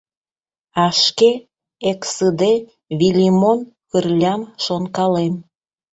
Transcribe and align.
А 0.83 0.85
шке 1.03 1.31
эксыде 1.91 2.53
Вилимон 2.99 3.59
Кырлям 3.89 4.41
шонкалем. 4.63 5.35